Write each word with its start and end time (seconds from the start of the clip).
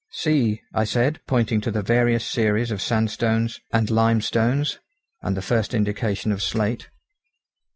"See," 0.09 0.63
I 0.73 0.83
said, 0.83 1.19
pointing 1.27 1.61
to 1.61 1.69
the 1.69 1.83
varied 1.83 2.23
series 2.23 2.71
of 2.71 2.81
sandstones 2.81 3.59
and 3.71 3.91
limestones, 3.91 4.79
and 5.21 5.37
the 5.37 5.43
first 5.43 5.75
indication 5.75 6.31
of 6.31 6.41
slate. 6.41 6.89